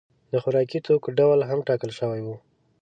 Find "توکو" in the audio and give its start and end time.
0.85-1.09